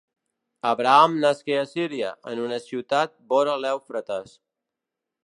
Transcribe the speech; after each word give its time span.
Abraham 0.69 1.19
nasqué 1.25 1.59
a 1.63 1.67
Síria, 1.73 2.09
en 2.31 2.41
una 2.47 2.59
ciutat 2.71 3.13
vora 3.35 3.57
l'Eufrates. 3.67 4.35